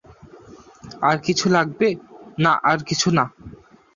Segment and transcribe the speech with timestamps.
[1.01, 1.87] "আর কিছু লাগবে?"
[2.37, 3.23] "না, আর কিছু না।"